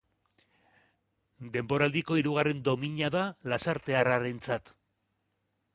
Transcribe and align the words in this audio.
Denboraldiko 1.57 2.17
hirugarren 2.21 2.65
domina 2.69 3.11
da 3.19 3.25
lasartearrarentzat. 3.53 4.75